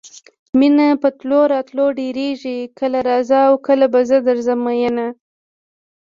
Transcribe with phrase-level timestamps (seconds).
[0.59, 5.07] مینه په تلو راتلو ډېرېږي کله راځه او کله به زه درځم میینه.